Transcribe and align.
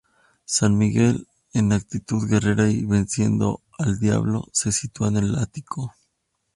San 0.45 0.79
Miguel, 0.79 1.27
en 1.53 1.71
actitud 1.73 2.27
guerrera 2.27 2.67
y 2.71 2.85
venciendo 2.85 3.61
al 3.77 3.99
Diablo, 3.99 4.47
se 4.51 4.71
sitúa 4.71 5.09
en 5.09 5.17
el 5.17 5.35
ático. 5.35 5.93